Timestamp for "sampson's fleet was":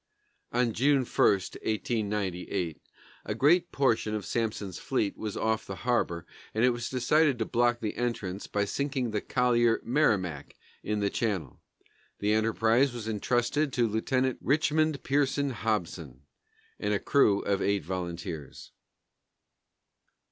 4.25-5.37